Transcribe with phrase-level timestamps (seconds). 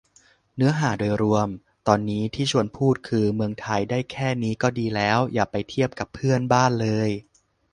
[0.55, 1.47] เนื้อหาโดยรวม
[1.87, 7.09] ตอนนี้ที่ชวนพูดคือ เมืองไทยได้แค่นี้ก็ดีแล้ว อย่าไปเทียบกับเพื่อนบ้านเลย